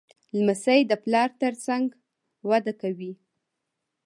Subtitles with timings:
[0.37, 1.85] لمسی د پلار تر څنګ
[2.49, 3.11] وده کوي.